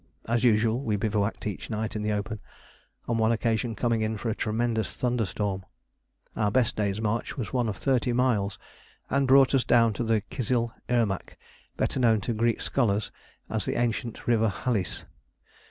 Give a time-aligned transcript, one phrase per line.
[0.25, 2.39] As usual we bivouacked each night in the open,
[3.07, 5.63] on one occasion coming in for a tremendous thunderstorm.
[6.35, 8.57] Our best day's march was one of thirty miles,
[9.11, 11.37] and brought us down to the Kizil Irmak,
[11.77, 13.11] better known to Greek scholars
[13.47, 15.03] as the ancient river Halys.